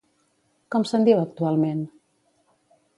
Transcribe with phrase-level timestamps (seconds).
[0.75, 1.87] Com se'n diu actualment?